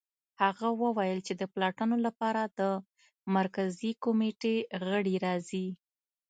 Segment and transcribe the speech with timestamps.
[0.41, 2.61] هغه وویل چې د پلټنو لپاره د
[3.35, 5.67] مرکزي کمېټې غړي راځي